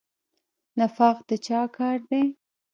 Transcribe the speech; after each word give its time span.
نفاق 0.79 1.17
د 1.27 1.29
چا 1.45 1.61
کار 1.77 1.97
دی؟ 2.09 2.23